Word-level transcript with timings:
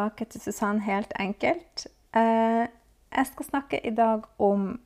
tilbake 0.00 0.24
til 0.30 0.40
Susann 0.40 0.80
helt 0.80 1.12
enkelt. 1.20 1.86
Eh, 2.16 2.66
jeg 3.10 3.26
skal 3.26 3.44
snakke 3.44 3.80
i 3.84 3.90
dag 3.90 4.24
om 4.38 4.80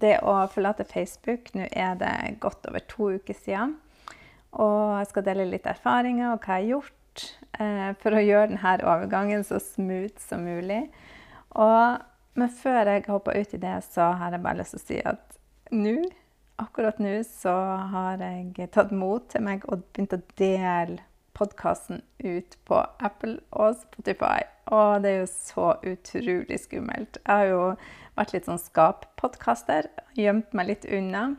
det 0.00 0.20
å 0.22 0.46
forlate 0.48 0.84
Facebook. 0.84 1.52
Nå 1.54 1.68
er 1.70 1.94
det 2.00 2.40
godt 2.40 2.66
over 2.68 2.80
to 2.88 3.10
uker 3.18 3.34
siden. 3.34 3.76
Og 4.52 4.98
jeg 5.00 5.10
skal 5.10 5.26
dele 5.26 5.50
litt 5.50 5.66
erfaringer 5.66 6.32
og 6.32 6.44
hva 6.46 6.58
jeg 6.58 6.64
har 6.64 6.70
gjort 6.70 7.24
eh, 7.58 7.92
for 8.00 8.14
å 8.14 8.24
gjøre 8.24 8.52
denne 8.54 8.74
overgangen 8.82 9.44
så 9.44 9.60
smooth 9.60 10.16
som 10.22 10.46
mulig. 10.46 10.88
Og, 11.54 12.00
men 12.34 12.50
før 12.50 12.94
jeg 12.94 13.08
hopper 13.08 13.36
ut 13.36 13.54
i 13.54 13.60
det, 13.60 13.78
så 13.90 14.12
har 14.16 14.32
jeg 14.32 14.42
bare 14.42 14.62
lyst 14.62 14.78
til 14.78 14.80
å 14.80 14.86
si 14.86 15.00
at 15.04 15.40
nå, 15.74 15.98
akkurat 16.62 17.00
nå, 17.02 17.18
så 17.26 17.52
har 17.92 18.22
jeg 18.22 18.70
tatt 18.72 18.94
mot 18.94 19.26
til 19.28 19.44
meg 19.44 19.66
og 19.68 19.84
begynt 19.92 20.16
å 20.16 20.22
dele 20.38 21.02
podkasten 21.34 22.02
ut 22.24 22.56
på 22.64 22.80
Apple 23.04 23.38
og 23.50 23.76
Spotify. 23.82 24.44
Og 24.72 25.02
det 25.04 25.10
er 25.10 25.22
jo 25.22 25.30
så 25.30 25.70
utrolig 25.84 26.60
skummelt. 26.62 27.18
Jeg 27.20 27.34
har 27.34 27.50
jo 27.50 27.62
vært 28.16 28.34
litt 28.34 28.48
sånn 28.48 28.62
skap-podkaster, 28.62 29.90
gjemt 30.18 30.54
meg 30.56 30.70
litt 30.70 30.86
unna. 30.88 31.34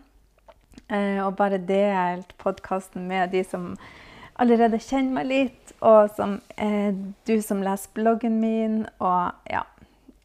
Eh, 0.91 1.21
og 1.23 1.37
bare 1.39 1.61
delt 1.63 2.35
podkasten 2.41 3.07
med 3.09 3.31
de 3.33 3.41
som 3.47 3.73
allerede 4.41 4.81
kjenner 4.83 5.21
meg 5.21 5.29
litt, 5.29 5.75
og 5.79 6.11
som 6.17 6.39
eh, 6.61 6.91
du 7.25 7.39
som 7.41 7.63
leser 7.63 7.95
bloggen 7.95 8.41
min, 8.41 8.83
og 8.99 9.49
ja, 9.49 9.63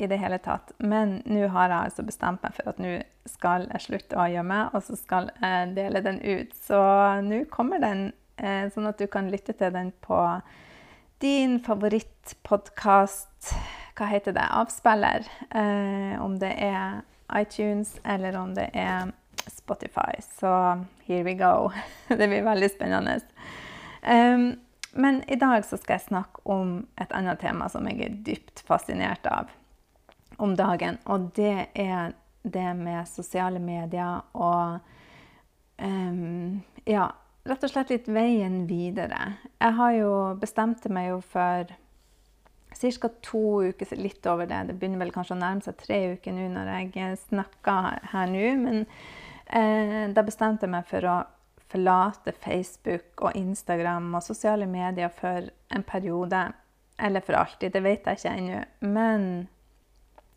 i 0.00 0.08
det 0.10 0.18
hele 0.20 0.40
tatt. 0.42 0.72
Men 0.78 1.20
nå 1.28 1.46
har 1.54 1.70
jeg 1.70 1.90
altså 1.90 2.04
bestemt 2.06 2.42
meg 2.44 2.56
for 2.56 2.72
at 2.72 2.80
nå 2.82 2.98
skal 3.28 3.68
jeg 3.70 3.86
slutte 3.86 4.18
å 4.18 4.26
gjemme, 4.32 4.62
og 4.74 4.84
så 4.84 4.96
skal 4.98 5.30
jeg 5.38 5.74
dele 5.76 6.02
den 6.04 6.20
ut. 6.24 6.56
Så 6.66 6.80
nå 7.26 7.44
kommer 7.52 7.82
den 7.82 8.10
sånn 8.72 8.88
at 8.88 8.98
du 9.00 9.06
kan 9.10 9.30
lytte 9.32 9.52
til 9.52 9.72
den 9.74 9.92
på 10.00 10.18
din 11.20 11.58
favorittpodkast 11.60 13.52
Hva 13.98 14.06
heter 14.08 14.32
det? 14.32 14.46
Avspiller. 14.56 15.26
Eh, 15.52 16.14
om 16.22 16.38
det 16.40 16.54
er 16.64 17.02
iTunes 17.36 17.98
eller 18.04 18.38
om 18.40 18.54
det 18.56 18.70
er 18.72 19.10
Spotify. 19.44 20.16
Så 20.24 20.48
here 21.04 21.24
we 21.26 21.34
go. 21.36 21.68
det 22.08 22.28
blir 22.28 22.42
veldig 22.46 22.70
spennende. 22.72 23.18
Men 24.92 25.22
i 25.28 25.36
dag 25.36 25.64
så 25.64 25.76
skal 25.76 25.98
jeg 25.98 26.08
snakke 26.08 26.42
om 26.48 26.86
et 26.98 27.12
annet 27.14 27.40
tema 27.40 27.68
som 27.70 27.86
jeg 27.86 28.00
er 28.02 28.16
dypt 28.26 28.64
fascinert 28.66 29.26
av 29.30 29.52
om 30.40 30.56
dagen. 30.56 30.98
Og 31.04 31.30
det 31.36 31.70
er 31.74 32.14
det 32.42 32.70
med 32.76 33.08
sosiale 33.08 33.60
medier 33.62 34.22
og 34.32 34.80
um, 35.78 36.62
ja, 36.88 37.10
rett 37.48 37.64
og 37.64 37.72
slett 37.72 37.92
litt 37.92 38.08
veien 38.12 38.64
videre. 38.68 39.36
Jeg 39.60 39.76
har 39.78 39.94
jo 39.96 40.12
bestemt 40.40 40.86
meg 40.92 41.10
jo 41.10 41.20
for 41.24 41.70
ca. 42.80 43.10
to 43.22 43.44
uker, 43.70 43.96
litt 43.96 44.26
over 44.26 44.46
det. 44.46 44.62
Det 44.68 44.78
begynner 44.78 45.02
vel 45.04 45.12
kanskje 45.14 45.36
å 45.36 45.40
nærme 45.40 45.64
seg 45.64 45.78
tre 45.80 46.00
uker 46.14 46.36
nå 46.36 46.48
når 46.54 46.72
jeg 46.94 47.18
snakker 47.26 48.00
her 48.12 48.30
nå. 48.30 48.46
Men 48.60 48.80
eh, 49.46 50.08
da 50.14 50.24
bestemte 50.26 50.66
jeg 50.66 50.74
meg 50.74 50.88
for 50.88 51.08
å 51.08 51.18
forlate 51.70 52.34
Facebook 52.42 53.22
og 53.22 53.36
Instagram 53.38 54.14
og 54.16 54.24
sosiale 54.26 54.66
medier 54.66 55.12
for 55.14 55.50
en 55.70 55.86
periode. 55.86 56.48
Eller 57.00 57.24
for 57.24 57.38
alltid, 57.38 57.72
det 57.72 57.84
vet 57.84 58.06
jeg 58.06 58.20
ikke 58.20 58.36
ennå. 58.36 58.62
Men 58.84 59.26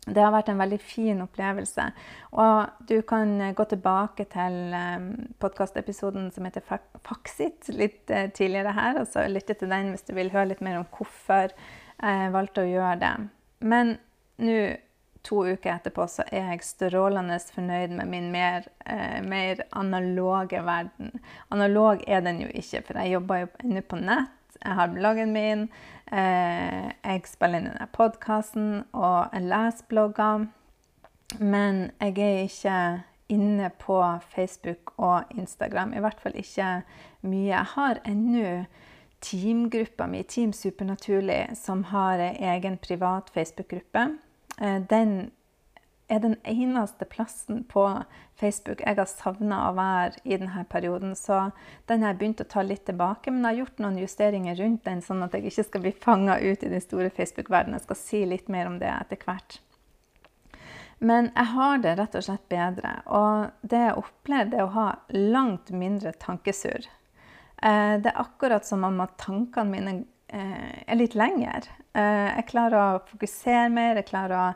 det 0.06 0.20
har 0.20 0.32
vært 0.34 0.50
en 0.52 0.60
veldig 0.60 0.78
fin 0.82 1.22
opplevelse. 1.24 1.86
Og 2.36 2.88
du 2.88 2.98
kan 3.08 3.34
eh, 3.40 3.54
gå 3.56 3.64
tilbake 3.70 4.26
til 4.32 4.58
um, 4.76 5.10
podkastepisoden 5.40 6.30
som 6.34 6.44
heter 6.44 6.64
Faksit 7.04 7.70
litt 7.72 8.12
uh, 8.12 8.26
tidligere 8.28 8.74
her, 8.76 9.00
og 9.00 9.08
så 9.08 9.24
lytte 9.30 9.56
til 9.56 9.72
den 9.72 9.94
hvis 9.94 10.04
du 10.04 10.12
vil 10.16 10.32
høre 10.34 10.50
litt 10.52 10.64
mer 10.64 10.82
om 10.82 10.88
hvorfor 10.92 11.54
jeg 11.54 12.34
valgte 12.34 12.64
å 12.64 12.68
gjøre 12.68 12.98
det. 13.00 13.14
Men 13.64 13.96
nå, 14.44 14.58
to 15.24 15.40
uker 15.46 15.78
etterpå, 15.78 16.04
så 16.10 16.26
er 16.28 16.50
jeg 16.52 16.66
strålende 16.68 17.38
fornøyd 17.54 17.94
med 17.96 18.10
min 18.12 18.26
mer, 18.34 18.66
mer 19.24 19.62
analoge 19.72 20.60
verden. 20.66 21.14
Analog 21.54 22.02
er 22.04 22.20
den 22.26 22.42
jo 22.42 22.50
ikke, 22.50 22.82
for 22.84 23.00
jeg 23.00 23.14
jobber 23.14 23.46
jo 23.46 23.52
ennå 23.62 23.84
på 23.88 24.02
nett. 24.02 24.34
Jeg 24.64 24.74
har 24.74 24.92
bloggen 24.94 25.32
min. 25.32 25.68
Eh, 26.12 26.90
jeg 27.04 27.26
spiller 27.28 27.60
inn 27.60 27.68
denne 27.68 27.88
podkasten, 27.92 28.84
og 28.92 29.34
jeg 29.34 29.48
leser 29.50 29.88
blogger. 29.90 30.46
Men 31.40 31.90
jeg 32.00 32.18
er 32.22 32.42
ikke 32.46 32.78
inne 33.34 33.70
på 33.80 33.98
Facebook 34.34 34.94
og 34.96 35.24
Instagram. 35.36 35.94
I 35.94 36.02
hvert 36.04 36.20
fall 36.20 36.36
ikke 36.38 36.70
mye. 37.22 37.48
Jeg 37.50 37.70
har 37.74 38.00
ennå 38.08 38.64
teamgruppa 39.24 40.06
mi, 40.06 40.22
Team 40.22 40.52
Supernaturlig, 40.52 41.56
som 41.56 41.84
har 41.84 42.20
egen 42.20 42.76
privat 42.78 43.30
Facebook-gruppe. 43.34 44.08
Eh, 44.60 44.80
den 44.90 45.30
er 46.08 46.20
den 46.20 46.36
eneste 46.44 47.06
plassen 47.08 47.62
på 47.64 47.86
Facebook 48.36 48.82
jeg 48.84 48.98
har 48.98 49.08
savna 49.08 49.60
å 49.68 49.74
være 49.76 50.20
i 50.24 50.36
denne 50.36 50.64
perioden. 50.70 51.14
Så 51.16 51.50
den 51.88 52.04
har 52.04 52.12
jeg 52.12 52.20
begynt 52.20 52.42
å 52.44 52.48
ta 52.50 52.64
litt 52.64 52.84
tilbake, 52.88 53.32
men 53.32 53.44
jeg 53.44 53.50
har 53.50 53.60
gjort 53.62 53.84
noen 53.84 54.00
justeringer 54.02 54.58
rundt 54.60 54.84
den, 54.84 55.04
sånn 55.04 55.24
at 55.24 55.36
jeg 55.36 55.48
ikke 55.48 55.68
skal 55.70 55.84
bli 55.86 55.94
fanga 56.06 56.38
ut 56.42 56.64
i 56.64 56.72
den 56.72 56.84
store 56.84 57.12
Facebook-verdenen. 57.14 57.78
Jeg 57.78 57.86
skal 57.86 58.00
si 58.00 58.24
litt 58.28 58.50
mer 58.52 58.68
om 58.70 58.80
det 58.82 58.90
etter 58.90 59.22
hvert. 59.24 59.60
Men 61.04 61.30
jeg 61.34 61.50
har 61.52 61.80
det 61.84 61.96
rett 61.98 62.14
og 62.16 62.26
slett 62.26 62.44
bedre. 62.52 62.98
Og 63.12 63.66
det 63.66 63.80
jeg 63.82 63.96
opplever, 64.00 64.58
er 64.58 64.66
å 64.66 64.74
ha 64.76 64.88
langt 65.16 65.72
mindre 65.74 66.14
tankesurr. 66.20 66.86
Eh, 67.64 67.96
det 68.00 68.12
er 68.12 68.20
akkurat 68.20 68.66
som 68.66 68.84
om 68.86 69.00
at 69.04 69.16
tankene 69.20 69.70
mine 69.70 69.94
er 70.34 70.98
litt 70.98 71.14
lengre. 71.18 71.62
Eh, 71.94 72.30
jeg 72.34 72.48
klarer 72.50 72.78
å 72.80 73.02
fokusere 73.08 73.68
mer, 73.72 74.00
jeg 74.00 74.08
klarer 74.08 74.34
å 74.38 74.46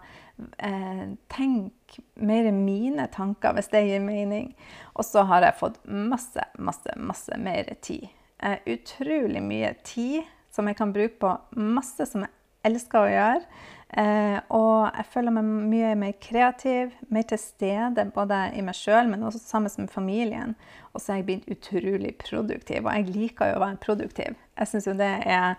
eh, 0.66 1.04
tenke 1.32 2.02
mer 2.14 2.50
mine 2.54 3.08
tanker, 3.14 3.54
hvis 3.56 3.70
det 3.72 3.84
gir 3.86 4.02
mening. 4.04 4.52
Og 4.94 5.06
så 5.06 5.24
har 5.28 5.46
jeg 5.46 5.58
fått 5.60 5.78
masse, 5.86 6.48
masse, 6.58 6.96
masse 6.98 7.38
mer 7.40 7.70
tid. 7.84 8.08
Eh, 8.42 8.58
utrolig 8.74 9.42
mye 9.42 9.74
tid 9.86 10.26
som 10.54 10.68
jeg 10.68 10.78
kan 10.78 10.94
bruke 10.94 11.18
på 11.22 11.32
masse 11.58 12.06
som 12.10 12.26
jeg 12.26 12.34
elsker 12.68 13.04
å 13.04 13.10
gjøre. 13.12 13.64
Eh, 13.88 14.36
og 14.52 14.90
jeg 14.92 15.06
føler 15.14 15.32
meg 15.32 15.46
mye 15.70 15.92
mer 15.96 16.16
kreativ, 16.20 16.92
mer 17.08 17.24
til 17.30 17.40
stede 17.40 18.04
både 18.14 18.42
i 18.58 18.64
meg 18.64 18.76
sjøl, 18.76 19.08
men 19.08 19.24
også 19.24 19.40
sammen 19.40 19.72
med 19.78 19.92
familien. 19.92 20.56
Og 20.92 21.00
så 21.00 21.14
er 21.14 21.22
jeg 21.22 21.28
blitt 21.30 21.48
utrolig 21.54 22.12
produktiv. 22.20 22.84
Og 22.84 22.92
jeg 22.92 23.14
liker 23.14 23.52
jo 23.52 23.60
å 23.60 23.64
være 23.64 23.80
produktiv. 23.84 24.36
Jeg 24.58 24.70
syns 24.70 24.88
jo 24.90 24.96
det 24.98 25.12
er 25.26 25.54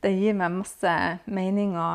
Det 0.00 0.14
gir 0.16 0.32
meg 0.32 0.54
masse 0.54 0.92
mening 1.28 1.74
å 1.76 1.90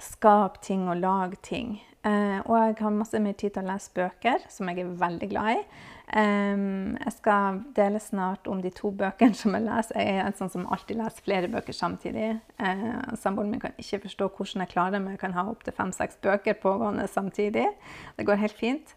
skape 0.00 0.60
ting 0.62 0.88
og 0.88 1.00
lage 1.02 1.40
ting. 1.42 1.80
Eh, 2.06 2.38
og 2.46 2.54
jeg 2.56 2.76
har 2.78 2.92
masse 2.94 3.18
mer 3.20 3.34
tid 3.36 3.52
til 3.52 3.66
å 3.66 3.72
lese 3.74 3.90
bøker, 3.92 4.44
som 4.48 4.70
jeg 4.70 4.80
er 4.80 4.92
veldig 5.00 5.28
glad 5.32 5.58
i. 5.58 5.64
Um, 6.10 6.96
jeg 6.96 7.12
skal 7.14 7.60
dele 7.76 8.00
snart 8.02 8.48
om 8.50 8.58
de 8.64 8.72
to 8.74 8.88
bøkene 8.98 9.36
som 9.36 9.54
jeg 9.54 9.66
leser. 9.66 9.98
Jeg 10.00 10.16
er 10.16 10.24
en 10.24 10.38
sånn 10.38 10.50
som 10.50 10.64
alltid 10.72 10.98
leser 10.98 11.26
flere 11.26 11.50
bøker 11.52 11.76
samtidig. 11.76 12.32
Uh, 12.58 13.12
Samboeren 13.20 13.52
min 13.52 13.62
kan 13.62 13.76
ikke 13.78 14.00
forstå 14.06 14.30
hvordan 14.32 14.64
jeg 14.64 14.72
klarer 14.72 14.96
det, 14.96 15.02
men 15.04 15.14
jeg 15.14 15.22
kan 15.22 15.36
ha 15.36 15.44
opptil 15.52 15.76
fem-seks 15.76 16.18
bøker 16.24 16.58
pågående 16.62 17.06
samtidig. 17.10 17.68
Det 18.16 18.26
går 18.26 18.42
helt 18.42 18.58
fint. 18.58 18.96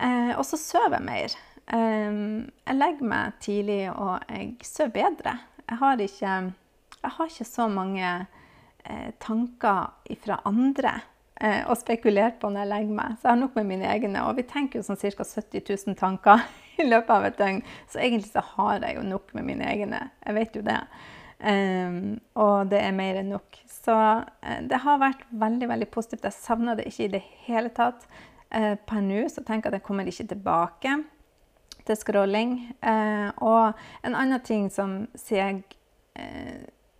Uh, 0.00 0.34
og 0.38 0.42
så 0.48 0.58
sover 0.58 0.98
jeg 0.98 1.06
mer. 1.10 1.38
Um, 1.68 2.48
jeg 2.64 2.80
legger 2.80 3.12
meg 3.12 3.38
tidlig, 3.44 3.80
og 3.92 4.24
jeg 4.32 4.56
sover 4.66 4.96
bedre. 4.96 5.36
Jeg 5.68 5.78
har 5.82 6.00
ikke, 6.00 6.34
jeg 7.02 7.14
har 7.16 7.30
ikke 7.30 7.44
så 7.44 7.68
mange 7.68 8.08
eh, 8.84 9.10
tanker 9.20 10.16
fra 10.24 10.38
andre 10.48 10.94
eh, 11.40 11.60
å 11.68 11.76
spekulere 11.76 12.38
på 12.40 12.48
når 12.48 12.64
jeg 12.64 12.70
legger 12.72 12.96
meg. 13.00 13.18
Så 13.18 13.28
jeg 13.28 13.34
har 13.34 13.42
nok 13.42 13.58
med 13.58 13.68
mine 13.68 13.90
egne. 13.90 14.24
Og 14.28 14.38
vi 14.38 14.46
tenker 14.48 14.80
jo 14.80 14.86
sånn 14.86 15.00
ca. 15.00 15.26
70 15.26 15.64
000 15.68 15.98
tanker 16.00 16.46
i 16.80 16.88
løpet 16.88 17.12
av 17.14 17.28
et 17.28 17.38
døgn. 17.40 17.60
Så 17.92 18.00
egentlig 18.00 18.32
så 18.32 18.44
har 18.54 18.80
jeg 18.86 18.96
jo 18.96 19.04
nok 19.10 19.34
med 19.36 19.48
mine 19.50 19.68
egne. 19.68 20.02
Jeg 20.24 20.38
vet 20.38 20.58
jo 20.58 20.64
det. 20.66 20.80
Um, 21.38 22.16
og 22.34 22.72
det 22.72 22.80
er 22.82 22.96
mer 22.96 23.20
enn 23.20 23.30
nok. 23.30 23.60
Så 23.70 23.94
uh, 23.94 24.56
det 24.66 24.80
har 24.82 25.04
vært 25.04 25.28
veldig 25.30 25.68
veldig 25.70 25.90
positivt. 25.92 26.26
Jeg 26.26 26.38
savner 26.40 26.80
det 26.80 26.88
ikke 26.90 27.06
i 27.06 27.12
det 27.12 27.22
hele 27.44 27.70
tatt. 27.76 28.08
Uh, 28.48 28.74
per 28.88 29.04
nå 29.04 29.26
så 29.28 29.44
tenker 29.44 29.68
jeg 29.68 29.76
at 29.76 29.82
jeg 29.82 29.86
kommer 29.86 30.08
ikke 30.08 30.30
tilbake 30.32 30.96
til 31.88 31.98
scrolling. 31.98 32.58
Uh, 32.84 33.32
og 33.42 34.06
en 34.06 34.14
annen 34.14 34.44
ting 34.44 34.68
som 34.72 35.00
sier 35.18 35.48
jeg 35.48 35.64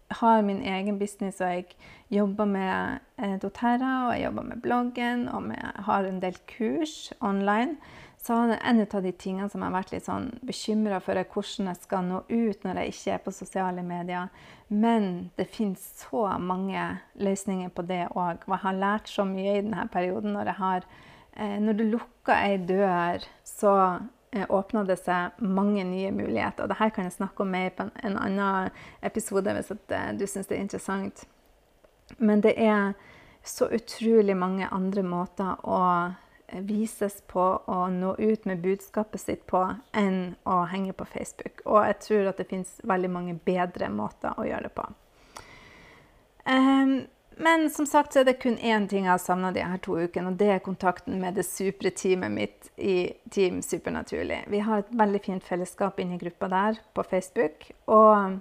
har 0.08 0.42
min 0.42 0.62
egen 0.64 0.98
business 0.98 1.40
og 1.40 1.50
jeg 1.52 1.64
jobber 2.08 2.48
med 2.48 3.00
eh, 3.18 3.36
doTERRA 3.42 3.94
og 4.06 4.12
jeg 4.14 4.24
jobber 4.24 4.46
med 4.50 4.60
bloggen 4.64 5.26
og 5.28 5.50
jeg 5.52 5.72
har 5.88 6.06
en 6.08 6.20
del 6.22 6.38
kurs 6.48 7.12
online, 7.20 7.76
så 8.18 8.34
en 8.34 8.80
av 8.80 9.02
de 9.02 9.12
tingene 9.12 9.48
som 9.48 9.62
jeg 9.62 9.70
har 9.70 9.76
vært 9.76 9.92
litt 9.94 10.06
sånn 10.08 10.26
bekymra 10.44 10.98
for, 11.00 11.16
er 11.16 11.28
hvordan 11.30 11.70
jeg 11.70 11.80
skal 11.84 12.08
nå 12.08 12.22
ut 12.28 12.64
når 12.66 12.80
jeg 12.80 12.94
ikke 12.94 13.12
er 13.14 13.22
på 13.24 13.32
sosiale 13.32 13.84
medier. 13.86 14.32
Men 14.68 15.30
det 15.38 15.46
finnes 15.54 15.84
så 16.02 16.24
mange 16.42 16.82
løsninger 17.16 17.70
på 17.72 17.86
det 17.88 18.02
òg. 18.10 18.42
Og 18.48 18.56
jeg 18.56 18.62
har 18.66 18.80
lært 18.82 19.08
så 19.08 19.24
mye 19.24 19.54
i 19.54 19.62
denne 19.62 19.86
perioden. 19.92 20.34
Når, 20.34 20.50
jeg 20.50 20.58
har, 20.58 20.88
eh, 21.36 21.56
når 21.62 21.78
du 21.78 21.84
lukker 21.94 22.34
ei 22.34 22.58
dør, 22.68 23.24
så 23.46 23.72
eh, 24.32 24.46
åpner 24.48 24.84
det 24.84 24.98
seg 25.00 25.40
mange 25.42 25.84
nye 25.84 26.12
muligheter. 26.12 26.68
Dette 26.68 26.90
kan 26.94 27.08
jeg 27.08 27.16
snakke 27.18 27.44
om 27.44 27.52
mer 27.52 27.70
på 27.74 27.86
en, 27.86 27.92
en 28.04 28.18
annen 28.20 28.70
episode 29.02 29.54
hvis 29.56 29.72
at, 29.74 29.84
eh, 29.94 30.08
du 30.18 30.26
syns 30.26 30.50
det 30.50 30.58
er 30.58 30.64
interessant. 30.66 31.26
Men 32.16 32.42
det 32.44 32.54
er 32.56 32.94
så 33.44 33.68
utrolig 33.72 34.36
mange 34.36 34.68
andre 34.72 35.04
måter 35.06 35.60
å 35.64 35.82
vises 36.64 37.20
på 37.28 37.44
og 37.66 37.92
nå 37.92 38.14
ut 38.18 38.44
med 38.48 38.62
budskapet 38.64 39.20
sitt 39.20 39.44
på 39.46 39.60
enn 39.96 40.34
å 40.48 40.62
henge 40.70 40.94
på 40.96 41.04
Facebook. 41.04 41.60
Og 41.66 41.82
jeg 41.84 41.98
tror 42.06 42.30
at 42.30 42.40
det 42.40 42.48
fins 42.48 42.78
veldig 42.88 43.10
mange 43.12 43.36
bedre 43.44 43.90
måter 43.92 44.32
å 44.36 44.46
gjøre 44.48 44.68
det 44.68 44.74
på. 44.76 44.86
Um, 46.48 46.94
men 47.38 47.70
som 47.70 47.86
sagt 47.86 48.12
så 48.12 48.22
er 48.22 48.28
det 48.28 48.38
kun 48.42 48.56
én 48.58 48.88
ting 48.90 49.06
jeg 49.06 49.12
har 49.12 49.22
savna 49.22 49.52
de 49.54 49.62
her 49.62 49.80
to 49.84 49.96
ukene, 49.98 50.32
og 50.32 50.38
det 50.40 50.50
er 50.54 50.64
kontakten 50.64 51.20
med 51.22 51.38
det 51.38 51.46
supre 51.46 51.92
teamet 51.94 52.34
mitt 52.34 52.70
i 52.76 53.12
Team 53.30 53.62
Supernaturlig. 53.62 54.42
Vi 54.50 54.62
har 54.64 54.82
et 54.82 54.92
veldig 54.98 55.22
fint 55.24 55.46
fellesskap 55.46 56.00
inne 56.02 56.18
i 56.18 56.22
gruppa 56.22 56.50
der 56.52 56.80
på 56.94 57.06
Facebook. 57.06 57.70
Og 57.86 58.38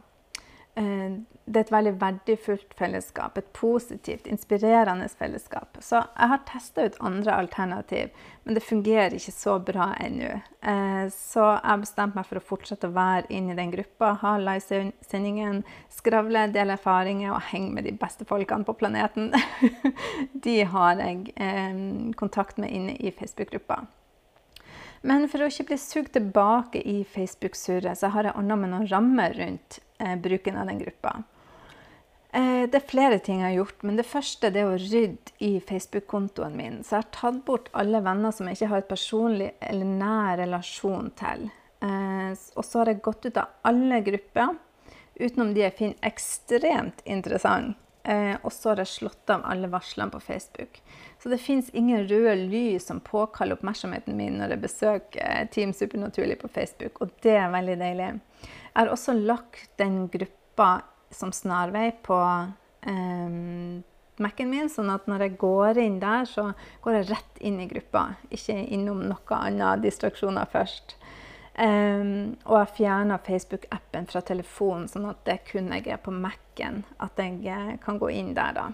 det 0.78 1.62
er 1.62 1.64
et 1.64 1.72
veldig 1.72 1.94
verdifullt 2.02 2.74
fellesskap. 2.78 3.38
Et 3.40 3.48
positivt, 3.56 4.28
inspirerende 4.30 5.08
fellesskap. 5.10 5.80
Så 5.82 6.02
jeg 6.04 6.32
har 6.34 6.44
testa 6.46 6.86
ut 6.86 7.00
andre 7.02 7.34
alternativ, 7.34 8.12
men 8.44 8.58
det 8.58 8.66
fungerer 8.66 9.16
ikke 9.16 9.34
så 9.34 9.58
bra 9.64 9.90
ennå. 10.04 10.36
Eh, 10.62 11.08
så 11.14 11.48
jeg 11.56 11.84
bestemte 11.86 12.20
meg 12.20 12.28
for 12.30 12.42
å 12.42 12.46
fortsette 12.52 12.92
å 12.92 12.96
være 12.96 13.32
inne 13.34 13.56
i 13.56 13.60
den 13.60 13.72
gruppa, 13.74 14.14
ha 14.22 14.36
livesendingen, 14.44 15.64
skravle, 15.98 16.46
dele 16.54 16.76
erfaringer 16.78 17.34
og 17.34 17.48
henge 17.50 17.74
med 17.78 17.88
de 17.88 17.96
beste 17.98 18.28
folkene 18.28 18.68
på 18.68 18.78
planeten. 18.78 19.32
De 20.48 20.60
har 20.68 21.00
jeg 21.02 21.32
eh, 21.36 21.86
kontakt 22.20 22.60
med 22.62 22.76
inne 22.76 23.00
i 23.00 23.16
Facebook-gruppa. 23.16 23.86
Men 25.08 25.28
for 25.32 25.44
å 25.44 25.50
ikke 25.50 25.70
bli 25.70 25.78
sugd 25.80 26.14
tilbake 26.16 26.82
i 26.82 27.02
Facebook-surret, 27.08 28.00
så 28.00 28.10
har 28.14 28.28
jeg 28.28 28.36
ordna 28.38 28.58
med 28.60 28.74
noen 28.74 28.90
rammer 28.90 29.36
rundt 29.38 29.78
eh, 29.80 29.87
bruken 29.98 30.58
av 30.58 30.70
den 30.70 30.80
gruppa. 30.80 31.16
Eh, 32.38 32.70
det 32.70 32.82
er 32.82 32.90
flere 32.90 33.20
ting 33.24 33.40
jeg 33.42 33.48
har 33.48 33.58
gjort, 33.62 33.84
men 33.88 33.98
det 33.98 34.08
første 34.08 34.52
er 34.52 34.68
å 34.68 34.76
rydde 34.78 35.34
i 35.44 35.58
Facebook-kontoen 35.64 36.58
min. 36.60 36.82
Så 36.84 36.98
jeg 36.98 37.06
har 37.06 37.16
tatt 37.16 37.40
bort 37.48 37.72
alle 37.78 38.02
venner 38.04 38.36
som 38.36 38.50
jeg 38.50 38.60
ikke 38.60 38.72
har 38.74 38.84
et 38.84 38.92
personlig 38.92 39.50
eller 39.64 39.98
nær 40.04 40.38
relasjon 40.42 41.10
til. 41.18 41.48
Eh, 41.82 42.32
og 42.56 42.66
så 42.66 42.82
har 42.82 42.92
jeg 42.92 43.04
gått 43.06 43.30
ut 43.30 43.42
av 43.42 43.56
alle 43.70 44.02
grupper, 44.06 44.56
utenom 45.18 45.54
de 45.56 45.64
jeg 45.64 45.78
finner 45.80 46.10
ekstremt 46.12 47.04
interessante. 47.06 47.80
Eh, 48.08 48.38
og 48.40 48.54
så 48.56 48.72
har 48.72 48.80
jeg 48.80 48.88
slått 48.88 49.32
av 49.34 49.42
alle 49.44 49.68
varslene 49.68 50.14
på 50.14 50.22
Facebook. 50.24 50.78
Så 51.20 51.28
det 51.28 51.42
fins 51.44 51.68
ingen 51.76 52.06
røde 52.08 52.38
lys 52.40 52.86
som 52.88 53.02
påkaller 53.04 53.58
oppmerksomheten 53.58 54.16
min 54.16 54.38
når 54.40 54.54
jeg 54.54 54.64
besøker 54.64 55.26
eh, 55.26 55.42
Team 55.52 55.74
Supernaturlig 55.76 56.38
på 56.40 56.48
Facebook, 56.48 57.02
og 57.04 57.12
det 57.26 57.36
er 57.36 57.52
veldig 57.52 57.76
deilig. 57.82 58.08
Jeg 58.78 58.86
har 58.86 58.94
også 58.94 59.16
lagt 59.18 59.72
den 59.82 60.04
gruppa 60.14 60.84
som 61.10 61.32
snarvei 61.34 61.88
på 62.06 62.18
eh, 62.86 63.38
Mac-en 64.22 64.50
min, 64.50 64.70
sånn 64.70 64.92
at 64.94 65.08
når 65.10 65.24
jeg 65.26 65.38
går 65.42 65.80
inn 65.82 65.98
der, 66.02 66.28
så 66.30 66.52
går 66.86 67.00
jeg 67.00 67.08
rett 67.10 67.42
inn 67.42 67.58
i 67.62 67.66
gruppa. 67.70 68.04
Ikke 68.30 68.54
innom 68.54 69.02
noe 69.10 69.40
annet 69.42 69.82
distraksjoner 69.82 70.46
først. 70.54 70.94
Um, 71.58 72.36
og 72.46 72.60
jeg 72.60 72.74
fjerna 72.84 73.18
Facebook-appen 73.26 74.06
fra 74.12 74.22
telefonen, 74.22 74.86
sånn 74.90 75.08
at 75.10 75.24
det 75.26 75.40
kun 75.48 75.72
jeg 75.74 75.88
er 75.90 75.98
på 75.98 76.14
Mac-en 76.14 76.84
at 77.02 77.18
jeg 77.18 77.40
eh, 77.50 77.72
kan 77.82 77.98
gå 77.98 78.12
inn 78.14 78.36
der. 78.38 78.54
da. 78.54 78.68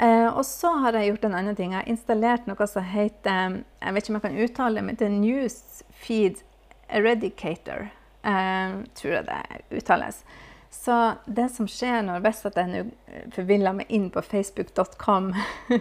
Uh, 0.00 0.30
og 0.38 0.44
så 0.48 0.72
har 0.86 0.96
jeg 0.96 1.12
gjort 1.12 1.28
en 1.28 1.36
annen 1.36 1.56
ting. 1.58 1.76
Jeg 1.76 1.82
har 1.82 1.92
installert 1.92 2.48
noe 2.48 2.68
som 2.70 2.84
heter 2.86 3.60
Jeg 3.60 3.92
vet 3.92 4.04
ikke 4.08 4.14
om 4.14 4.20
jeg 4.20 4.24
kan 4.24 4.42
uttale 4.46 4.80
det, 4.80 4.86
men 4.88 4.96
det 4.96 5.08
er 5.08 5.16
Newsfeed 5.20 6.42
Eradicator, 6.88 7.90
uh, 8.26 8.82
tror 8.98 9.18
jeg 9.18 9.28
det 9.28 9.78
uttales. 9.80 10.22
Så 10.70 11.12
det 11.24 11.46
som 11.48 11.66
skjer 11.68 12.02
når 12.04 12.20
hvis 12.24 12.42
jeg 12.44 12.68
nå 12.68 12.80
eh, 13.08 13.24
forviller 13.32 13.76
meg 13.78 13.92
inn 13.94 14.10
på 14.12 14.20
facebook.com, 14.20 15.30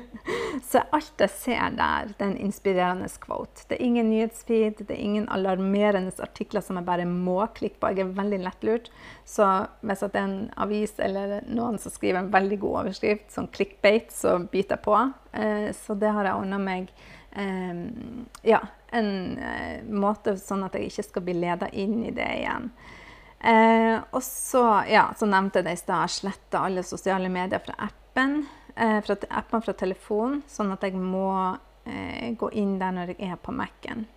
så 0.70 0.80
er 0.80 0.94
alt 0.96 1.24
jeg 1.24 1.34
ser 1.34 1.76
der, 1.76 2.14
det 2.14 2.24
er 2.24 2.30
en 2.30 2.46
inspirerende 2.48 3.10
quote. 3.24 3.66
Det 3.68 3.76
er 3.76 3.84
ingen 3.84 4.10
nyhetsfeed, 4.14 4.86
det 4.88 4.96
er 4.96 5.04
ingen 5.04 5.28
alarmerende 5.34 6.16
artikler 6.24 6.64
som 6.64 6.80
jeg 6.80 6.88
bare 6.88 7.08
må 7.10 7.42
klikke 7.58 7.82
på. 7.82 7.92
Jeg 7.92 8.06
er 8.06 8.16
veldig 8.22 8.40
lettlurt. 8.46 8.88
Så 9.28 9.50
hvis 9.84 10.06
det 10.06 10.22
er 10.22 10.24
en 10.24 10.40
avis 10.56 10.96
eller 11.04 11.42
noen 11.52 11.76
som 11.84 11.92
skriver 11.92 12.24
en 12.24 12.32
veldig 12.34 12.62
god 12.64 12.82
overskrift, 12.86 13.28
sånn 13.36 13.52
clickbait, 13.52 14.08
så 14.16 14.38
biter 14.40 14.78
jeg 14.78 14.86
på. 14.88 14.98
Eh, 15.36 15.70
så 15.76 16.00
det 16.00 16.16
har 16.16 16.32
jeg 16.32 16.46
ordna 16.46 16.64
meg. 16.64 16.96
Eh, 17.38 17.74
ja, 18.50 18.62
en 18.98 19.10
måte 19.94 20.38
sånn 20.42 20.66
at 20.66 20.78
jeg 20.78 20.90
ikke 20.90 21.06
skal 21.10 21.26
bli 21.28 21.36
leda 21.38 21.70
inn 21.70 22.00
i 22.08 22.14
det 22.16 22.30
igjen. 22.40 22.72
Eh, 23.40 23.98
og 24.12 24.24
så, 24.24 24.64
ja, 24.90 25.12
så 25.18 25.28
nevnte 25.30 25.62
jeg 25.62 25.68
det 25.68 25.78
i 25.78 25.82
stad, 25.84 26.10
sletta 26.10 26.64
alle 26.66 26.84
sosiale 26.84 27.30
medier 27.30 27.62
fra 27.64 27.76
appen, 27.86 28.40
eh, 28.76 28.98
fra 29.06 29.18
appen 29.30 29.62
fra 29.62 29.76
telefonen, 29.78 30.42
sånn 30.50 30.74
at 30.74 30.88
jeg 30.88 30.98
må 30.98 31.30
eh, 31.86 32.34
gå 32.34 32.50
inn 32.58 32.78
der 32.82 32.96
når 32.96 33.14
jeg 33.14 33.30
er 33.30 33.42
på 33.42 33.54
Mac-en. 33.54 34.08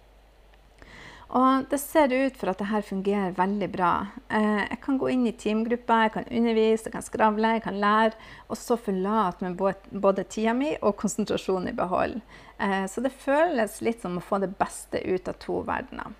Og 1.30 1.66
det 1.70 1.78
ser 1.78 2.10
ut 2.10 2.34
for 2.34 2.50
at 2.50 2.58
dette 2.58 2.80
fungerer 2.88 3.36
veldig 3.36 3.68
bra. 3.70 3.90
Eh, 4.34 4.64
jeg 4.64 4.80
kan 4.82 4.98
gå 4.98 5.12
inn 5.12 5.28
i 5.30 5.34
teamgrupper, 5.38 6.08
jeg 6.08 6.12
kan 6.16 6.26
undervise, 6.26 6.88
jeg 6.88 6.94
kan 6.96 7.06
skravle, 7.06 7.52
jeg 7.54 7.62
kan 7.68 7.78
lære. 7.78 8.18
Og 8.50 8.58
så 8.58 8.74
forlate 8.80 9.46
med 9.46 9.60
både 10.02 10.26
tida 10.26 10.56
mi 10.58 10.72
og 10.80 10.96
konsentrasjonen 10.98 11.70
i 11.70 11.76
behold. 11.78 12.18
Eh, 12.58 12.82
så 12.90 13.04
det 13.04 13.14
føles 13.14 13.78
litt 13.86 14.02
som 14.02 14.18
å 14.18 14.24
få 14.26 14.42
det 14.42 14.50
beste 14.58 15.04
ut 15.06 15.30
av 15.30 15.38
to 15.42 15.62
verdener. 15.70 16.18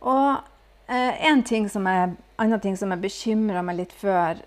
Og 0.00 0.52
Eh, 0.88 1.26
en 1.26 1.40
ting 1.42 1.64
som 1.66 1.82
jeg, 1.90 2.12
annen 2.38 2.60
ting 2.62 2.76
som 2.78 2.92
jeg 2.94 3.02
bekymra 3.02 3.58
meg 3.66 3.80
litt 3.80 3.94
før, 3.98 4.38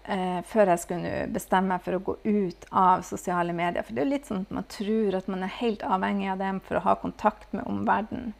før 0.48 0.70
jeg 0.72 0.80
skulle 0.86 1.10
bestemme 1.36 1.74
meg 1.74 1.84
for 1.84 1.98
å 1.98 2.00
gå 2.00 2.16
ut 2.24 2.68
av 2.72 3.04
sosiale 3.04 3.52
medier. 3.52 3.84
For 3.84 3.98
det 3.98 4.06
er 4.06 4.12
litt 4.14 4.30
sånn 4.30 4.46
at 4.46 4.54
man 4.56 4.68
tror 4.72 5.18
at 5.20 5.28
man 5.28 5.44
er 5.44 5.58
helt 5.58 5.84
avhengig 5.84 6.30
av 6.32 6.40
dem 6.40 6.62
for 6.64 6.80
å 6.80 6.86
ha 6.86 6.96
kontakt 7.02 7.52
med 7.52 7.68
omverdenen. 7.68 8.32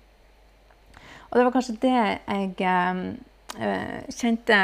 Og 1.30 1.38
det 1.38 1.46
var 1.46 1.54
kanskje 1.54 1.80
det 1.84 1.96
jeg 1.96 2.54
eh, 2.66 3.02
eh 3.60 4.14
kjente 4.14 4.60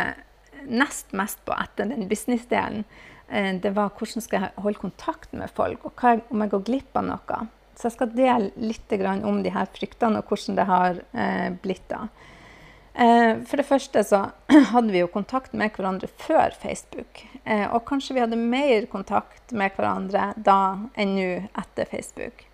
nest 0.65 1.13
mest 1.13 1.43
på 1.45 1.53
etter 1.53 1.89
den 1.91 2.07
businessdelen. 2.09 2.85
Eh, 3.29 3.53
det 3.61 3.73
var 3.75 3.93
hvordan 3.97 4.23
skal 4.23 4.41
jeg 4.41 4.63
holde 4.63 4.81
kontakt 4.81 5.33
med 5.33 5.51
folk, 5.53 5.85
og 5.85 6.01
hva, 6.01 6.17
om 6.29 6.41
jeg 6.41 6.53
går 6.53 6.65
glipp 6.69 6.97
av 6.97 7.07
noe. 7.09 7.41
Så 7.75 7.89
jeg 7.89 7.97
skal 7.97 8.15
dele 8.15 8.51
litt 8.55 8.93
om 9.27 9.41
de 9.43 9.51
her 9.51 9.67
fryktene 9.75 10.21
og 10.21 10.31
hvordan 10.31 10.55
det 10.55 10.65
har 10.69 11.01
eh, 11.11 11.49
blitt 11.61 11.85
da. 11.91 12.07
Eh, 12.95 13.43
for 13.43 13.59
det 13.59 13.67
første 13.67 14.03
så 14.07 14.21
hadde 14.73 14.93
vi 14.93 15.01
jo 15.01 15.11
kontakt 15.11 15.53
med 15.53 15.75
hverandre 15.75 16.07
før 16.07 16.55
Facebook. 16.55 17.25
Eh, 17.43 17.67
og 17.67 17.83
kanskje 17.89 18.15
vi 18.15 18.23
hadde 18.23 18.39
mer 18.39 18.87
kontakt 18.87 19.51
med 19.51 19.75
hverandre 19.75 20.31
da 20.37 20.59
enn 20.95 21.17
nå 21.17 21.29
etter 21.53 21.89
Facebook. 21.91 22.47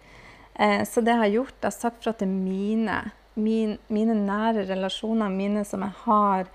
Så 0.61 1.01
det 1.01 1.13
jeg 1.13 1.17
har 1.17 1.29
gjort, 1.31 1.53
jeg 1.55 1.65
har 1.71 1.73
sagt 1.73 2.03
fra 2.03 2.11
til 2.13 2.27
mine, 2.29 2.97
min, 3.39 3.77
mine 3.87 4.15
nære 4.25 4.65
relasjoner, 4.69 5.31
mine 5.31 5.63
som 5.67 5.85
jeg 5.85 5.97
har 6.03 6.51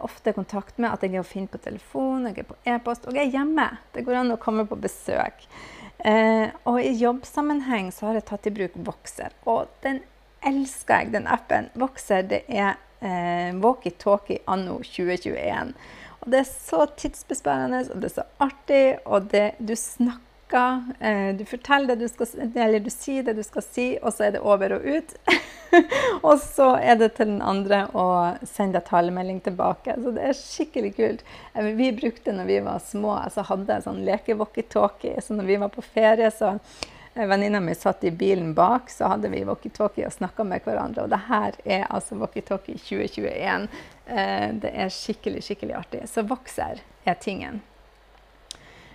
ofte 0.00 0.32
kontakt 0.32 0.78
med, 0.78 0.92
at 0.92 1.02
jeg 1.04 1.14
er 1.14 1.20
å 1.20 1.28
finne 1.28 1.50
på 1.50 1.60
telefon, 1.60 2.28
jeg 2.30 2.40
er 2.40 2.48
på 2.48 2.56
e-post, 2.64 3.04
og 3.08 3.18
jeg 3.18 3.28
er 3.28 3.38
hjemme. 3.38 3.66
Det 3.92 4.04
går 4.06 4.22
an 4.22 4.32
å 4.32 4.40
komme 4.40 4.64
på 4.68 4.78
besøk. 4.80 5.44
og 6.64 6.80
i 6.80 6.92
jobbsammenheng 7.00 7.90
så 7.92 8.08
har 8.08 8.18
jeg 8.18 8.26
tatt 8.30 8.48
i 8.48 8.54
bruk 8.56 8.78
Voxer. 8.86 9.36
Og 9.44 9.68
den 9.84 10.00
elsker 10.44 11.04
jeg, 11.04 11.12
den 11.14 11.28
appen. 11.28 11.70
Voxer 11.80 12.24
det 12.28 12.42
er 12.48 12.76
eh, 13.00 13.52
walkietalkie 13.60 14.42
anno 14.50 14.80
2021. 14.84 15.74
Og 16.24 16.30
det 16.32 16.40
er 16.40 16.48
så 16.48 16.86
tidsbesparende, 16.96 17.84
og 17.92 18.00
det 18.00 18.10
er 18.10 18.16
så 18.16 18.28
artig, 18.40 18.84
og 19.04 19.28
det, 19.32 19.46
du 19.60 19.74
snakker 19.76 20.33
eh, 21.00 21.34
Du 21.36 21.44
forteller 21.44 21.94
det 21.94 22.06
du 22.06 22.08
skal 22.08 22.48
eller 22.54 22.80
du 22.80 22.90
sier 22.92 23.26
det 23.26 23.36
du 23.38 23.42
skal 23.42 23.64
si, 23.66 23.86
og 24.02 24.14
så 24.14 24.28
er 24.28 24.36
det 24.36 24.42
over 24.44 24.76
og 24.78 24.86
ut. 24.86 25.14
og 26.28 26.38
så 26.42 26.70
er 26.78 26.98
det 27.00 27.12
til 27.16 27.32
den 27.32 27.42
andre 27.42 27.84
å 27.92 28.06
sende 28.46 28.78
deg 28.78 28.88
talemelding 28.88 29.42
tilbake. 29.44 29.96
Så 30.00 30.14
det 30.16 30.26
er 30.30 30.38
skikkelig 30.38 30.94
kult. 30.98 31.24
Eh, 31.54 31.70
vi 31.78 31.92
brukte 31.96 32.34
når 32.36 32.50
vi 32.50 32.58
var 32.66 32.82
små. 32.84 33.16
altså 33.18 33.46
hadde 33.50 33.82
sånn 33.84 34.04
leke-walkietalkie. 34.06 35.20
Så 35.20 35.38
når 35.38 35.50
vi 35.52 35.60
var 35.64 35.72
på 35.74 35.84
ferie, 35.86 36.30
så 36.34 36.56
Venninna 37.14 37.60
mi 37.60 37.74
satt 37.74 38.04
i 38.04 38.10
bilen 38.10 38.54
bak, 38.54 38.90
så 38.90 39.12
hadde 39.12 39.28
vi 39.30 39.44
walkietalkie 39.46 40.08
og 40.08 40.12
snakka 40.16 40.44
med 40.44 40.64
hverandre. 40.66 41.04
Og 41.04 41.12
det 41.12 41.20
her 41.28 41.58
er 41.62 41.84
altså 41.86 42.18
walkietalkie 42.18 42.74
2021. 42.80 43.68
Eh, 44.06 44.48
det 44.64 44.72
er 44.74 44.90
skikkelig, 44.90 45.44
skikkelig 45.46 45.78
artig. 45.78 46.02
Så 46.10 46.26
vokser 46.26 46.82
er 47.06 47.22
tingen. 47.22 47.62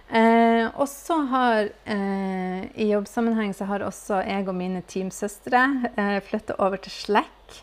Eh, 0.09 0.65
og 0.73 0.87
så 0.89 1.19
har 1.29 1.67
eh, 1.85 2.63
I 2.81 2.87
jobbsammenheng 2.89 3.53
så 3.53 3.67
har 3.69 3.83
også 3.85 4.23
jeg 4.25 4.47
og 4.49 4.55
mine 4.57 4.81
teamsøstre 4.89 5.61
eh, 5.93 6.17
flytta 6.25 6.57
over 6.57 6.81
til 6.81 6.95
Slack. 6.95 7.59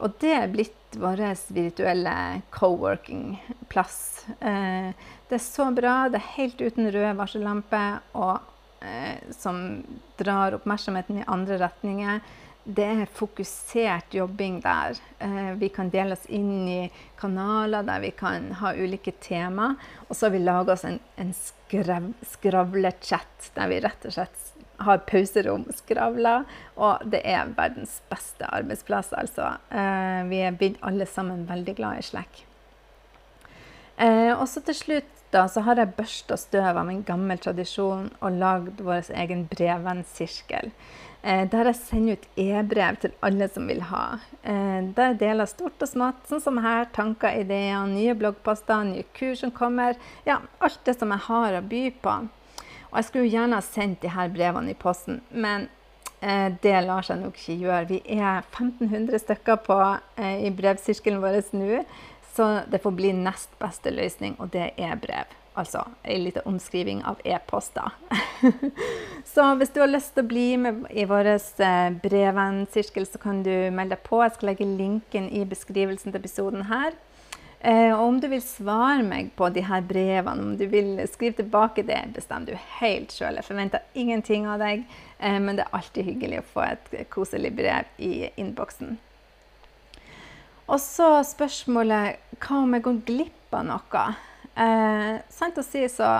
Og 0.00 0.14
det 0.22 0.32
er 0.32 0.48
blitt 0.48 0.96
vår 0.96 1.20
virtuelle 1.52 2.14
co-working-plass. 2.50 4.26
Eh, 4.40 4.92
det 5.28 5.36
er 5.36 5.44
så 5.44 5.68
bra. 5.76 6.08
Det 6.08 6.22
er 6.22 6.32
helt 6.38 6.60
uten 6.60 6.88
røde 6.88 7.16
varsellamper, 7.18 8.00
Og 8.14 8.38
eh, 8.80 9.20
som 9.36 9.82
drar 10.16 10.56
oppmerksomheten 10.56 11.20
i 11.20 11.28
andre 11.28 11.60
retninger. 11.60 12.20
det 12.64 12.84
er 12.84 13.06
fokusert 13.06 14.14
jobbing 14.14 14.60
der. 14.60 14.98
Eh, 15.18 15.52
vi 15.58 15.68
kan 15.68 15.88
dele 15.90 16.12
oss 16.12 16.26
inn 16.28 16.68
i 16.68 16.90
kanaler 17.18 17.82
der 17.82 18.00
vi 18.00 18.10
kan 18.10 18.52
ha 18.60 18.74
ulike 18.74 19.12
tema. 19.20 19.74
Og 20.08 20.16
så 20.16 20.26
har 20.26 20.30
vi 20.30 20.38
laga 20.44 20.72
oss 20.72 20.84
en, 20.84 21.00
en 21.16 21.32
skrev, 21.34 21.59
skravlechat 21.70 23.50
der 23.54 23.70
vi 23.70 23.80
rett 23.84 24.06
og 24.08 24.16
slett 24.16 24.46
har 24.80 25.02
pauserom, 25.08 25.66
skravler. 25.76 26.46
Og 26.80 27.04
det 27.12 27.20
er 27.28 27.52
verdens 27.56 27.98
beste 28.10 28.48
arbeidsplass, 28.48 29.12
altså. 29.16 29.54
Eh, 29.68 30.22
vi 30.30 30.42
er 30.44 30.56
blitt 30.56 30.80
alle 30.86 31.06
sammen 31.08 31.46
veldig 31.48 31.76
glad 31.78 32.00
i 32.00 32.06
slekk. 32.06 32.44
Eh, 34.00 34.32
og 34.32 34.46
så 34.48 34.62
til 34.64 34.78
slutt 34.78 35.19
da, 35.30 35.44
så 35.48 35.62
har 35.66 35.78
jeg 35.78 35.94
børsta 35.96 36.38
støv 36.40 36.78
av 36.80 36.88
en 36.90 37.04
gammel 37.06 37.38
tradisjon 37.38 38.08
og 38.18 38.40
lagd 38.40 38.82
vår 38.82 39.12
egen 39.22 39.46
brevvennsirkel. 39.50 40.72
Eh, 41.22 41.44
der 41.52 41.68
jeg 41.68 41.76
sender 41.76 42.16
ut 42.16 42.40
e-brev 42.40 42.96
til 43.02 43.14
alle 43.26 43.48
som 43.52 43.68
vil 43.68 43.82
ha. 43.90 44.04
Eh, 44.42 44.80
der 44.96 45.18
deler 45.20 45.48
stort 45.50 45.82
og 45.84 45.90
smått, 45.90 46.22
sånn 46.30 46.42
som 46.42 46.60
her. 46.64 46.86
Tanker, 46.96 47.36
ideer, 47.42 47.84
nye 47.90 48.16
bloggposter, 48.16 48.86
nye 48.88 49.04
kurs 49.18 49.44
som 49.44 49.52
kommer. 49.54 50.00
Ja, 50.26 50.40
alt 50.64 50.80
det 50.88 50.96
som 50.98 51.12
jeg 51.12 51.26
har 51.28 51.58
å 51.58 51.66
by 51.66 51.82
på. 52.00 52.16
Og 52.90 52.96
jeg 52.98 53.10
skulle 53.10 53.30
gjerne 53.30 53.60
ha 53.60 53.62
sendt 53.62 54.08
her 54.08 54.32
brevene 54.32 54.72
i 54.72 54.78
posten, 54.78 55.20
men 55.30 55.68
eh, 56.20 56.48
det 56.62 56.78
lar 56.86 57.04
seg 57.06 57.20
nok 57.20 57.36
ikke 57.38 57.58
gjøre. 57.60 57.88
Vi 57.92 58.00
er 58.16 58.40
1500 58.48 59.20
stykker 59.22 59.60
på, 59.66 59.78
eh, 60.16 60.46
i 60.48 60.50
brevsirkelen 60.56 61.20
vår 61.22 61.42
nå, 61.54 61.84
så 62.36 62.60
det 62.70 62.78
får 62.82 62.96
bli 62.96 63.12
nest 63.12 63.52
beste 63.58 63.90
løsning, 63.90 64.36
og 64.38 64.52
det 64.54 64.72
er 64.78 64.96
brev. 65.00 65.36
Altså 65.58 65.82
ei 66.06 66.20
lita 66.22 66.44
omskriving 66.46 67.02
av 67.04 67.18
e-poster. 67.26 67.90
så 69.32 69.48
hvis 69.58 69.72
du 69.74 69.80
har 69.82 69.90
lyst 69.90 70.14
til 70.14 70.24
å 70.24 70.30
bli 70.30 70.46
med 70.62 70.84
i 70.94 71.04
vår 71.10 71.32
eh, 71.34 71.90
brevvennsirkel, 72.04 73.06
så 73.06 73.18
kan 73.20 73.42
du 73.42 73.52
melde 73.74 73.96
deg 73.96 74.04
på. 74.06 74.22
Jeg 74.22 74.36
skal 74.36 74.52
legge 74.52 74.68
linken 74.68 75.26
i 75.34 75.42
beskrivelsen 75.48 76.14
til 76.14 76.22
episoden 76.22 76.68
her. 76.70 76.94
Eh, 77.60 77.90
og 77.92 78.06
om 78.06 78.20
du 78.22 78.28
vil 78.32 78.40
svare 78.40 79.02
meg 79.04 79.34
på 79.36 79.50
de 79.52 79.66
her 79.66 79.82
brevene, 79.84 80.46
om 80.46 80.54
du 80.56 80.64
vil 80.70 80.94
skrive 81.12 81.42
tilbake, 81.42 81.84
det 81.84 81.98
bestemmer 82.14 82.54
du 82.54 82.64
helt 82.78 83.12
sjøl. 83.12 83.36
Jeg 83.36 83.50
forventer 83.50 83.84
ingenting 83.92 84.46
av 84.48 84.62
deg, 84.62 84.86
eh, 85.18 85.36
men 85.36 85.58
det 85.58 85.66
er 85.66 85.76
alltid 85.76 86.08
hyggelig 86.08 86.40
å 86.40 86.48
få 86.54 86.64
et 86.70 86.94
koselig 87.12 87.52
brev 87.58 87.90
i 87.98 88.30
innboksen. 88.40 88.96
Og 90.70 90.78
så 90.78 91.08
spørsmålet 91.26 92.20
hva 92.38 92.60
om 92.62 92.76
jeg 92.76 92.84
går 92.84 93.00
glipp 93.08 93.56
av 93.58 93.64
noe? 93.66 94.04
Eh, 94.54 95.16
sant 95.32 95.58
å 95.58 95.64
si 95.66 95.82
så 95.90 96.12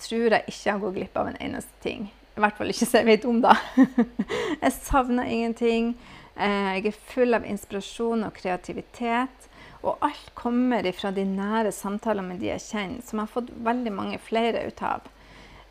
tror 0.00 0.36
jeg 0.36 0.46
ikke 0.48 0.70
jeg 0.70 0.82
går 0.84 0.94
glipp 0.96 1.20
av 1.20 1.28
en 1.28 1.36
eneste 1.44 1.84
ting. 1.84 2.06
I 2.08 2.40
hvert 2.40 2.56
fall 2.56 2.72
ikke 2.72 2.88
så 2.88 3.02
jeg 3.02 3.08
vet 3.10 3.26
om, 3.28 3.42
da. 3.44 3.52
jeg 4.64 4.72
savner 4.78 5.28
ingenting. 5.28 5.92
Eh, 6.32 6.78
jeg 6.78 6.88
er 6.88 6.98
full 7.12 7.36
av 7.36 7.44
inspirasjon 7.44 8.24
og 8.24 8.32
kreativitet. 8.40 9.48
Og 9.84 10.00
alt 10.04 10.32
kommer 10.36 10.88
ifra 10.88 11.12
de 11.12 11.26
nære 11.28 11.72
samtalene 11.72 12.32
med 12.32 12.40
de 12.40 12.54
jeg 12.54 12.64
kjenner, 12.70 13.04
som 13.04 13.20
jeg 13.20 13.28
har 13.28 13.34
fått 13.36 13.52
veldig 13.68 13.92
mange 13.96 14.20
flere 14.24 14.64
ut 14.64 14.80
av. 14.84 15.12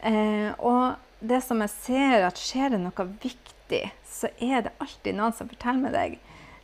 Eh, 0.06 0.54
og 0.62 1.26
det 1.26 1.42
som 1.46 1.66
jeg 1.66 1.74
ser 1.82 2.30
at 2.30 2.38
skjer 2.38 2.76
det 2.76 2.84
noe 2.86 3.10
viktig, 3.26 3.84
så 4.06 4.30
er 4.38 4.68
det 4.68 4.78
alltid 4.78 5.18
noen 5.18 5.34
som 5.34 5.50
forteller 5.50 5.88
meg 5.88 5.98
deg 5.98 6.20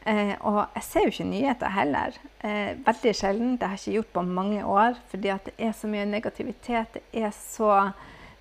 Eh, 0.06 0.36
og 0.46 0.60
jeg 0.76 0.84
ser 0.86 1.06
jo 1.06 1.14
ikke 1.14 1.30
nyheter 1.30 1.72
heller. 1.74 2.18
Eh, 2.46 2.76
veldig 2.86 3.14
sjelden. 3.18 3.56
Det 3.58 3.68
har 3.68 3.78
jeg 3.78 3.88
ikke 3.88 3.96
gjort 4.00 4.14
på 4.14 4.26
mange 4.38 4.66
år. 4.66 5.00
Fordi 5.10 5.32
det 5.48 5.56
er 5.58 5.72
så 5.74 5.90
mye 5.90 6.06
negativitet. 6.06 7.00
Det 7.00 7.24
er 7.26 7.32
så 7.34 7.72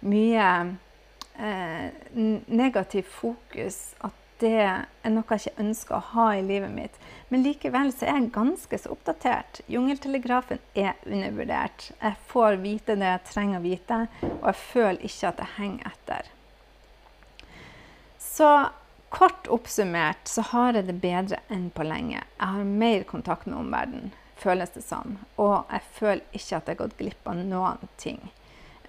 mye 0.04 0.50
eh, 1.40 1.88
negativ 2.46 3.08
fokus 3.08 3.94
at 4.04 4.20
det 4.42 4.60
er 4.60 5.12
noe 5.14 5.24
jeg 5.30 5.46
ikke 5.46 5.62
ønsker 5.62 5.96
å 5.96 6.06
ha 6.12 6.26
i 6.36 6.44
livet 6.44 6.72
mitt. 6.74 6.96
Men 7.30 7.44
likevel 7.46 7.92
så 7.94 8.08
er 8.08 8.18
jeg 8.18 8.32
ganske 8.34 8.78
så 8.82 8.92
oppdatert. 8.92 9.62
Jungeltelegrafen 9.70 10.60
er 10.74 10.98
undervurdert. 11.06 11.92
Jeg 12.00 12.18
får 12.28 12.58
vite 12.64 12.98
det 13.00 13.08
jeg 13.12 13.26
trenger 13.30 13.60
å 13.60 13.64
vite, 13.64 14.00
og 14.26 14.48
jeg 14.50 14.60
føler 14.60 15.06
ikke 15.08 15.30
at 15.30 15.44
jeg 15.44 15.54
henger 15.56 15.92
etter. 15.94 16.32
Så 18.20 18.50
Kort 19.14 19.46
oppsummert 19.46 20.28
så 20.28 20.42
har 20.50 20.74
jeg 20.74 20.88
det 20.88 20.96
bedre 20.98 21.38
enn 21.54 21.68
på 21.70 21.84
lenge. 21.86 22.18
Jeg 22.18 22.54
har 22.56 22.64
mer 22.66 23.04
kontakt 23.06 23.46
med 23.46 23.60
omverdenen, 23.60 24.10
føles 24.34 24.72
det 24.74 24.82
som. 24.82 25.20
Og 25.38 25.70
jeg 25.70 25.84
føler 25.94 26.24
ikke 26.32 26.56
at 26.58 26.66
jeg 26.66 26.74
har 26.74 26.80
gått 26.80 26.96
glipp 26.98 27.30
av 27.30 27.38
noen 27.38 27.92
ting. 28.02 28.18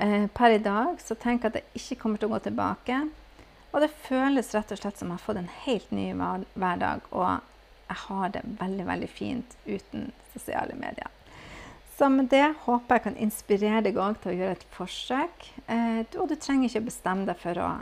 Eh, 0.02 0.26
per 0.34 0.56
i 0.56 0.64
dag 0.66 0.98
så 1.04 1.14
tenker 1.14 1.52
jeg 1.52 1.54
at 1.54 1.60
jeg 1.62 1.84
ikke 1.84 2.02
kommer 2.02 2.18
til 2.18 2.32
å 2.32 2.34
gå 2.34 2.42
tilbake. 2.48 3.04
Og 3.70 3.84
det 3.84 3.92
føles 4.08 4.50
rett 4.56 4.74
og 4.74 4.82
slett 4.82 4.98
som 4.98 5.12
jeg 5.12 5.20
har 5.20 5.26
fått 5.28 5.44
en 5.44 5.54
helt 5.68 5.94
ny 5.94 6.08
hverdag. 6.18 7.06
Og 7.12 7.28
jeg 7.86 8.02
har 8.08 8.34
det 8.34 8.46
veldig, 8.64 8.86
veldig 8.90 9.12
fint 9.12 9.58
uten 9.68 10.10
sosiale 10.34 10.74
medier. 10.80 11.12
Så 11.96 12.10
med 12.10 12.34
det 12.34 12.48
håper 12.66 12.98
jeg 12.98 13.06
kan 13.06 13.22
inspirere 13.24 13.86
deg 13.86 14.02
òg 14.02 14.18
til 14.24 14.34
å 14.34 14.40
gjøre 14.40 14.58
et 14.58 14.66
forsøk. 14.74 15.52
Eh, 15.70 16.02
og 16.18 16.32
du 16.32 16.36
trenger 16.36 16.72
ikke 16.72 16.90
bestemme 16.90 17.30
deg 17.30 17.38
for 17.40 17.62
å 17.62 17.76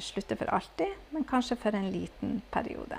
slutte 0.00 0.36
for 0.36 0.50
alltid, 0.54 0.94
men 1.10 1.24
kanskje 1.28 1.56
for 1.56 1.76
en 1.76 1.90
liten 1.92 2.40
periode. 2.50 2.98